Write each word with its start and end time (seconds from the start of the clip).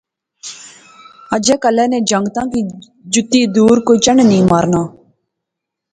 اجا 1.35 1.55
کلا 1.63 1.85
نے 1.91 1.99
جنگُتاں 2.09 2.45
کی 2.53 2.61
جُتی 3.11 3.41
دور 3.55 3.77
کوئی 3.85 3.97
چنڈ 4.05 4.19
نی 4.29 4.39
مارنا 4.51 4.81